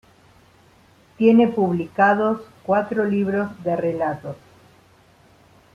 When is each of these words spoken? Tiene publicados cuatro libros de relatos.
Tiene 1.19 1.47
publicados 1.49 2.41
cuatro 2.65 3.05
libros 3.05 3.51
de 3.63 3.75
relatos. 3.75 4.35